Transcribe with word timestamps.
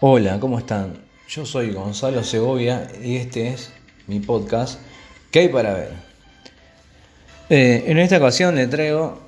Hola, 0.00 0.38
¿cómo 0.38 0.58
están? 0.58 0.98
Yo 1.26 1.46
soy 1.46 1.72
Gonzalo 1.72 2.22
Segovia 2.22 2.86
y 3.02 3.16
este 3.16 3.48
es 3.48 3.72
mi 4.06 4.20
podcast 4.20 4.78
¿Qué 5.30 5.38
hay 5.38 5.48
para 5.48 5.72
ver? 5.72 5.92
Eh, 7.48 7.84
en 7.86 7.96
esta 7.96 8.18
ocasión 8.18 8.56
le 8.56 8.66
traigo 8.66 9.18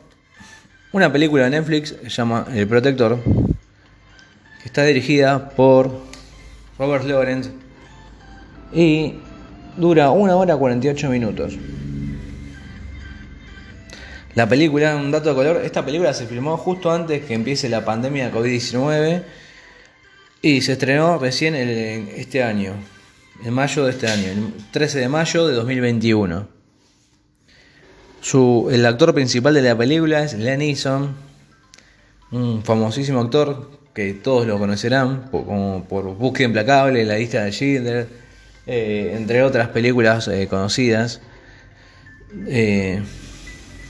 una 0.93 1.11
película 1.11 1.45
de 1.45 1.51
Netflix 1.51 1.93
que 1.93 2.11
se 2.11 2.17
llama 2.17 2.47
El 2.53 2.69
Protector, 2.69 3.19
que 3.25 4.67
está 4.67 4.85
dirigida 4.85 5.49
por 5.49 5.91
Robert 6.79 7.07
Lawrence 7.07 7.51
y 8.71 9.15
dura 9.79 10.11
una 10.11 10.37
hora 10.37 10.55
48 10.55 11.09
minutos. 11.09 11.55
La 14.35 14.47
película, 14.47 14.97
un 14.97 15.13
dato 15.13 15.31
de 15.31 15.35
color, 15.35 15.63
esta 15.65 15.83
película 15.83 16.13
se 16.13 16.27
filmó 16.27 16.59
justo 16.59 16.93
antes 16.93 17.25
que 17.25 17.33
empiece 17.33 17.71
la 17.71 17.87
pandemia 17.87 18.29
de 18.29 18.39
COVID-19 18.39 19.23
y 20.43 20.61
se 20.61 20.73
estrenó 20.73 21.19
recién 21.19 21.55
este 21.55 22.43
año, 22.43 22.75
en 23.45 23.55
mayo 23.55 23.85
de 23.85 23.91
este 23.91 24.09
año, 24.09 24.29
el 24.31 24.53
13 24.71 25.01
de 25.01 25.09
mayo 25.09 25.47
de 25.47 25.55
2021. 25.55 26.49
Su, 28.21 28.69
el 28.71 28.85
actor 28.85 29.15
principal 29.15 29.55
de 29.55 29.63
la 29.63 29.77
película 29.77 30.23
es 30.25 30.35
Len 30.35 30.61
Eason, 30.63 31.15
un 32.31 32.63
famosísimo 32.63 33.21
actor 33.21 33.71
que 33.95 34.15
todos 34.15 34.47
lo 34.47 34.59
conocerán 34.59 35.31
por, 35.31 35.45
como 35.45 35.85
por 35.85 36.05
Búsqueda 36.15 36.47
Implacable, 36.47 37.05
La 37.05 37.17
lista 37.17 37.45
de 37.45 37.53
Schindler, 37.53 38.09
eh, 38.67 39.15
entre 39.17 39.43
otras 39.43 39.69
películas 39.69 40.29
eh, 40.29 40.47
conocidas. 40.47 41.21
Eh, 42.47 43.03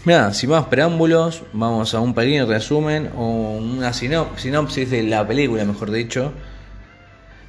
Mira, 0.09 0.33
sin 0.33 0.49
más 0.49 0.65
preámbulos, 0.69 1.43
vamos 1.53 1.93
a 1.93 2.01
un 2.01 2.15
pequeño 2.15 2.47
resumen 2.47 3.11
o 3.15 3.59
una 3.59 3.93
sinopsis 3.93 4.91
de 4.91 5.03
la 5.03 5.29
película, 5.29 5.67
mejor 5.67 5.91
dicho. 5.91 6.33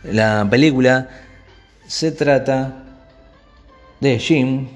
La 0.04 0.46
película 0.52 1.08
se 1.88 2.12
trata 2.12 2.84
de 4.02 4.20
Jim, 4.20 4.68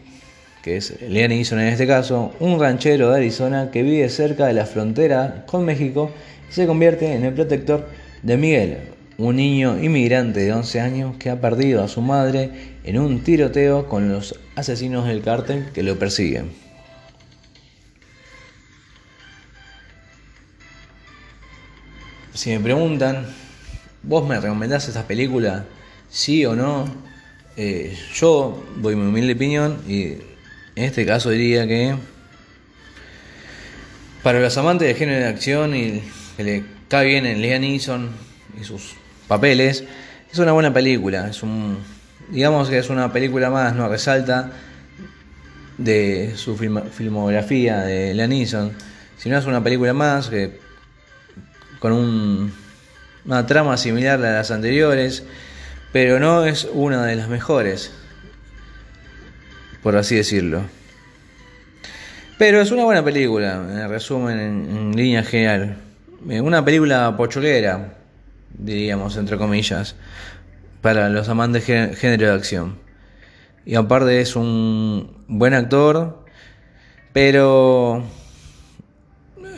que 0.64 0.78
es 0.78 0.98
Liam 1.02 1.32
Neeson 1.32 1.60
en 1.60 1.68
este 1.68 1.86
caso, 1.86 2.32
un 2.40 2.58
ranchero 2.58 3.10
de 3.10 3.18
Arizona 3.18 3.70
que 3.70 3.84
vive 3.84 4.08
cerca 4.08 4.46
de 4.48 4.54
la 4.54 4.66
frontera 4.66 5.44
con 5.46 5.66
México 5.66 6.10
y 6.50 6.54
se 6.54 6.66
convierte 6.66 7.14
en 7.14 7.26
el 7.26 7.34
protector 7.34 7.90
de 8.22 8.38
Miguel, 8.38 8.78
un 9.18 9.36
niño 9.36 9.78
inmigrante 9.84 10.40
de 10.40 10.54
11 10.54 10.80
años 10.80 11.16
que 11.18 11.30
ha 11.30 11.42
perdido 11.42 11.84
a 11.84 11.90
su 11.90 12.00
madre 12.00 12.50
en 12.86 12.98
un 12.98 13.26
tiroteo 13.26 13.90
con 13.90 14.10
los 14.10 14.40
asesinos 14.56 15.06
del 15.06 15.22
cártel 15.22 15.66
que 15.74 15.84
lo 15.84 16.00
persiguen. 16.00 16.63
Si 22.34 22.50
me 22.50 22.60
preguntan, 22.60 23.28
¿vos 24.02 24.28
me 24.28 24.40
recomendás 24.40 24.88
esta 24.88 25.06
película? 25.06 25.66
¿Sí 26.10 26.44
o 26.48 26.56
no? 26.56 26.86
Eh, 27.56 27.96
yo 28.16 28.66
doy 28.78 28.96
mi 28.96 29.08
humilde 29.08 29.34
opinión 29.34 29.78
y 29.88 30.14
en 30.76 30.84
este 30.84 31.06
caso 31.06 31.30
diría 31.30 31.68
que 31.68 31.94
para 34.24 34.40
los 34.40 34.58
amantes 34.58 34.88
de 34.88 34.96
género 34.96 35.20
de 35.20 35.28
acción 35.28 35.76
y 35.76 36.02
que 36.36 36.44
le 36.44 36.64
cae 36.88 37.06
bien 37.06 37.28
en 37.28 37.40
Liam 37.40 37.62
Neeson 37.62 38.10
y 38.60 38.64
sus 38.64 38.96
papeles, 39.28 39.84
es 40.32 40.40
una 40.40 40.54
buena 40.54 40.74
película. 40.74 41.28
Es 41.28 41.44
un, 41.44 41.78
digamos 42.30 42.68
que 42.68 42.80
es 42.80 42.90
una 42.90 43.14
película 43.14 43.52
más, 43.52 43.76
no 43.76 43.88
resalta 43.88 44.52
de 45.78 46.34
su 46.36 46.58
filmografía 46.58 47.82
de 47.82 48.16
Liam 48.16 48.32
Neeson, 48.32 48.72
sino 49.18 49.38
es 49.38 49.46
una 49.46 49.64
película 49.64 49.94
más 49.94 50.30
que 50.30 50.63
con 51.84 52.54
una 53.26 53.46
trama 53.46 53.76
similar 53.76 54.18
a 54.24 54.36
las 54.36 54.52
anteriores, 54.52 55.26
pero 55.92 56.18
no 56.18 56.46
es 56.46 56.66
una 56.72 57.06
de 57.06 57.18
las 57.18 57.28
mejores, 57.28 57.92
por 59.82 59.98
así 59.98 60.16
decirlo. 60.16 60.62
Pero 62.38 62.62
es 62.62 62.72
una 62.72 62.86
buena 62.86 63.04
película, 63.04 63.56
en 63.56 63.90
resumen, 63.90 64.40
en, 64.40 64.96
línea 64.96 65.24
general. 65.24 65.76
Eh, 66.30 66.40
una 66.40 66.64
película 66.64 67.18
pocholera, 67.18 67.96
diríamos, 68.58 69.18
entre 69.18 69.38
comillas, 69.38 69.98
para 70.82 71.10
los 71.10 71.28
amantes 71.28 71.68
de 71.68 71.96
género 71.98 72.28
de 72.28 72.34
acción. 72.34 72.78
Y 73.66 73.76
aparte 73.76 74.22
es 74.22 74.38
un 74.38 75.26
buen 75.28 75.54
actor, 75.54 76.24
pero 77.12 78.06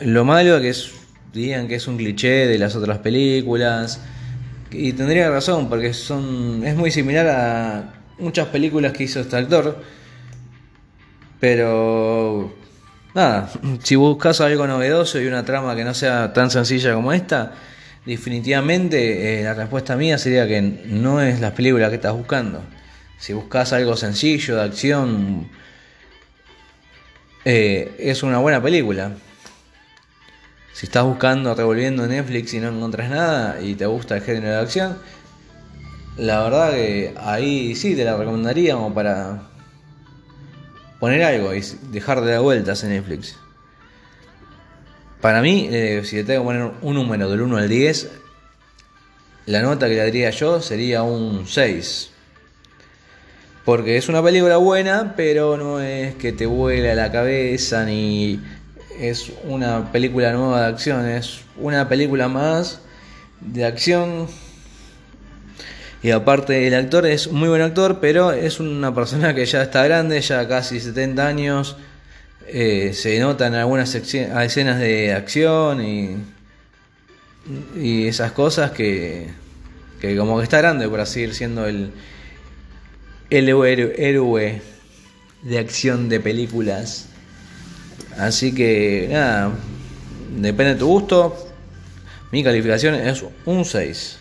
lo 0.02 0.24
malo 0.24 0.56
es 0.56 0.60
que 0.62 0.68
es 0.70 1.05
dirían 1.32 1.68
que 1.68 1.76
es 1.76 1.86
un 1.86 1.96
cliché 1.96 2.46
de 2.46 2.58
las 2.58 2.74
otras 2.76 2.98
películas. 2.98 4.00
Y 4.70 4.92
tendría 4.92 5.30
razón, 5.30 5.68
porque 5.68 5.92
son 5.94 6.62
es 6.64 6.76
muy 6.76 6.90
similar 6.90 7.26
a 7.28 7.94
muchas 8.18 8.48
películas 8.48 8.92
que 8.92 9.04
hizo 9.04 9.20
este 9.20 9.36
actor. 9.36 9.82
Pero 11.40 12.54
nada, 13.14 13.50
si 13.82 13.96
buscas 13.96 14.40
algo 14.40 14.66
novedoso 14.66 15.20
y 15.20 15.26
una 15.26 15.44
trama 15.44 15.76
que 15.76 15.84
no 15.84 15.94
sea 15.94 16.32
tan 16.32 16.50
sencilla 16.50 16.94
como 16.94 17.12
esta, 17.12 17.54
definitivamente 18.04 19.40
eh, 19.40 19.44
la 19.44 19.54
respuesta 19.54 19.96
mía 19.96 20.18
sería 20.18 20.46
que 20.46 20.62
no 20.62 21.20
es 21.20 21.40
la 21.40 21.54
película 21.54 21.88
que 21.88 21.96
estás 21.96 22.12
buscando. 22.12 22.62
Si 23.18 23.32
buscas 23.32 23.72
algo 23.72 23.96
sencillo, 23.96 24.56
de 24.56 24.62
acción, 24.62 25.48
eh, 27.44 27.94
es 27.98 28.22
una 28.22 28.38
buena 28.38 28.62
película. 28.62 29.12
Si 30.76 30.84
estás 30.84 31.04
buscando, 31.04 31.54
revolviendo 31.54 32.06
Netflix 32.06 32.52
y 32.52 32.60
no 32.60 32.68
encuentras 32.68 33.08
nada 33.08 33.62
y 33.62 33.76
te 33.76 33.86
gusta 33.86 34.16
el 34.16 34.22
género 34.22 34.48
de 34.48 34.56
acción, 34.56 34.98
la 36.18 36.42
verdad 36.42 36.72
que 36.72 37.14
ahí 37.16 37.74
sí 37.74 37.96
te 37.96 38.04
la 38.04 38.14
recomendaría 38.14 38.74
como 38.74 38.92
para 38.92 39.44
poner 41.00 41.22
algo 41.22 41.54
y 41.54 41.62
dejar 41.90 42.20
de 42.20 42.32
dar 42.32 42.42
vueltas 42.42 42.84
en 42.84 42.90
Netflix. 42.90 43.36
Para 45.22 45.40
mí, 45.40 45.66
eh, 45.72 46.02
si 46.04 46.16
te 46.16 46.24
tengo 46.24 46.42
que 46.42 46.46
poner 46.46 46.70
un 46.82 46.94
número 46.94 47.30
del 47.30 47.40
1 47.40 47.56
al 47.56 47.70
10, 47.70 48.10
la 49.46 49.62
nota 49.62 49.88
que 49.88 49.94
le 49.94 50.00
daría 50.00 50.28
yo 50.28 50.60
sería 50.60 51.02
un 51.04 51.46
6. 51.46 52.10
Porque 53.64 53.96
es 53.96 54.10
una 54.10 54.22
película 54.22 54.58
buena, 54.58 55.14
pero 55.16 55.56
no 55.56 55.80
es 55.80 56.16
que 56.16 56.32
te 56.32 56.44
vuela 56.44 56.94
la 56.94 57.10
cabeza 57.10 57.86
ni 57.86 58.42
es 59.00 59.32
una 59.44 59.92
película 59.92 60.32
nueva 60.32 60.62
de 60.62 60.66
acción, 60.68 61.06
es 61.06 61.40
una 61.56 61.88
película 61.88 62.28
más 62.28 62.80
de 63.40 63.64
acción. 63.64 64.26
Y 66.02 66.10
aparte 66.10 66.66
el 66.66 66.74
actor 66.74 67.06
es 67.06 67.30
muy 67.32 67.48
buen 67.48 67.62
actor, 67.62 67.98
pero 68.00 68.32
es 68.32 68.60
una 68.60 68.94
persona 68.94 69.34
que 69.34 69.44
ya 69.46 69.62
está 69.62 69.84
grande, 69.84 70.20
ya 70.20 70.46
casi 70.46 70.80
70 70.80 71.26
años. 71.26 71.76
Eh, 72.46 72.92
se 72.94 73.18
notan 73.18 73.54
algunas 73.54 73.94
escenas 73.94 74.78
de 74.78 75.12
acción 75.12 75.84
y, 75.84 76.16
y 77.76 78.06
esas 78.06 78.32
cosas 78.32 78.70
que, 78.70 79.28
que 80.00 80.16
como 80.16 80.38
que 80.38 80.44
está 80.44 80.58
grande 80.58 80.88
por 80.88 81.00
así 81.00 81.32
siendo 81.32 81.66
el, 81.66 81.90
el 83.30 83.48
héroe 83.48 84.62
de 85.42 85.58
acción 85.58 86.08
de 86.08 86.20
películas 86.20 87.08
Así 88.18 88.54
que 88.54 89.08
nada, 89.10 89.52
depende 90.36 90.74
de 90.74 90.80
tu 90.80 90.86
gusto. 90.86 91.36
Mi 92.32 92.42
calificación 92.42 92.94
es 92.94 93.24
un 93.44 93.64
6. 93.64 94.18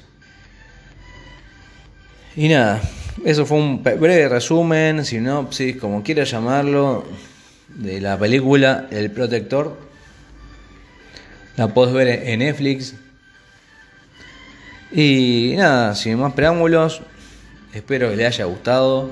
Y 2.35 2.49
nada, 2.49 2.81
eso 3.23 3.45
fue 3.45 3.57
un 3.57 3.81
breve 3.81 4.27
resumen, 4.27 5.05
sinopsis, 5.05 5.77
como 5.77 6.03
quieras 6.03 6.29
llamarlo, 6.29 7.05
de 7.69 8.01
la 8.01 8.19
película 8.19 8.87
El 8.91 9.11
Protector. 9.11 9.77
La 11.55 11.73
puedes 11.73 11.93
ver 11.93 12.07
en 12.07 12.39
Netflix. 12.39 12.95
Y 14.91 15.53
nada, 15.55 15.95
sin 15.95 16.19
más 16.19 16.33
preámbulos, 16.33 17.01
espero 17.73 18.09
que 18.09 18.17
le 18.17 18.25
haya 18.25 18.45
gustado 18.45 19.09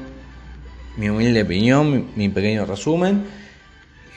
mi 0.97 1.09
humilde 1.09 1.43
opinión, 1.43 2.09
mi 2.15 2.29
pequeño 2.29 2.65
resumen. 2.65 3.42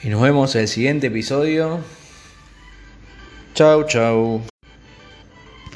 Y 0.03 0.09
nos 0.09 0.21
vemos 0.21 0.55
en 0.55 0.61
el 0.61 0.67
siguiente 0.67 1.07
episodio. 1.07 1.79
Chau, 3.53 3.83
chau. 3.85 4.41